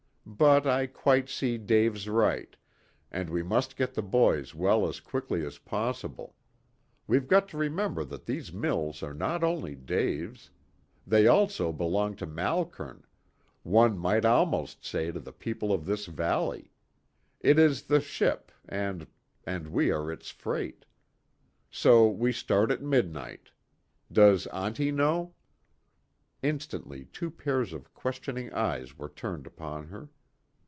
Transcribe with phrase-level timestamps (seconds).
[0.23, 2.55] But I quite see Dave's right,
[3.11, 6.35] and we must get the boys well as quickly as possible.
[7.07, 10.49] We've got to remember that these mills are not only Dave's.
[11.05, 13.03] They also belong to Malkern
[13.63, 16.71] one might almost say to the people of this valley.
[17.41, 19.07] It is the ship, and
[19.43, 20.85] and we are its freight.
[21.71, 23.49] So we start at midnight.
[24.11, 25.33] Does auntie know?"
[26.41, 30.09] Instantly two pairs of questioning eyes were turned upon her.